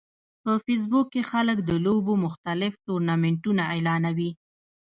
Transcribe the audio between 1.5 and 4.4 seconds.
د لوبو مختلف ټورنمنټونه اعلانوي